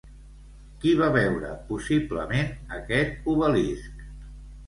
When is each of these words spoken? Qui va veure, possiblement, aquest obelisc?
Qui 0.83 0.93
va 1.01 1.09
veure, 1.17 1.51
possiblement, 1.67 2.49
aquest 2.79 3.31
obelisc? 3.35 4.01